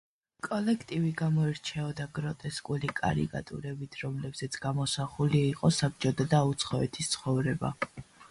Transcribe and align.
კოლექტივი 0.45 1.09
გამოირჩეოდა 1.17 2.07
გროტესკული 2.19 2.89
კარიკატურებით, 3.01 3.97
რომლებზეც 4.05 4.57
გამოსახული 4.65 5.41
იყო 5.53 5.73
საბჭოთა 5.81 6.27
და 6.35 6.43
უცხოეთის 6.53 7.13
ცხოვრება. 7.17 7.73